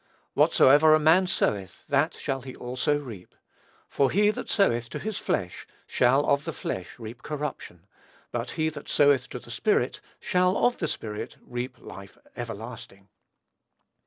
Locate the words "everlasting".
12.35-13.09